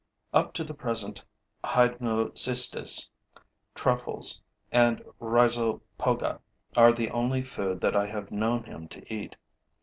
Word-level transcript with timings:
Up 0.33 0.51
to 0.55 0.63
the 0.63 0.73
present, 0.73 1.23
hydnocistes, 1.63 3.11
truffles 3.75 4.41
and 4.71 5.03
rhizopoga 5.21 6.39
are 6.75 6.91
the 6.91 7.11
only 7.11 7.43
food 7.43 7.81
that 7.81 7.95
I 7.95 8.07
have 8.07 8.31
known 8.31 8.63
him 8.63 8.87
to 8.87 9.13
eat. 9.13 9.35